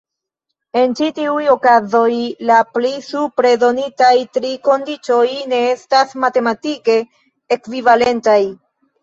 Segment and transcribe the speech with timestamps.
[0.79, 2.13] En ĉi tiuj okazoj,
[2.51, 6.99] la pli supre donitaj tri kondiĉoj ne estas matematike
[7.59, 8.41] ekvivalentaj.